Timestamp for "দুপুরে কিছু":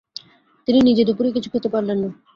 1.07-1.49